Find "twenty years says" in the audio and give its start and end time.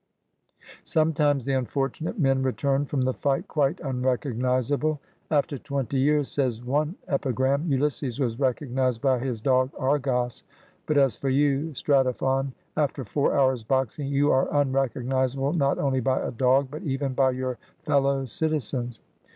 5.59-6.63